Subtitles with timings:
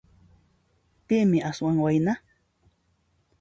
[1.07, 2.13] Pin aswan wayna?